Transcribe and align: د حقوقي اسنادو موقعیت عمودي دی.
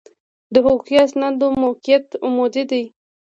د 0.53 0.55
حقوقي 0.65 0.95
اسنادو 1.05 1.47
موقعیت 1.63 2.05
عمودي 2.25 2.63
دی. 2.71 2.83